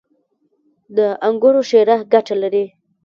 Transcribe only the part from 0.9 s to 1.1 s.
•د